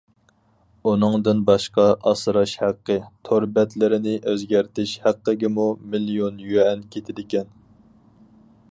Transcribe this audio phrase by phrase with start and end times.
[0.91, 2.97] ئۇنىڭدىن باشقا ئاسراش ھەققى،
[3.29, 7.55] تور بەتلىرىنى ئۆزگەرتىش ھەققىگىمۇ مىليون يۈەن كېتىدىكەن.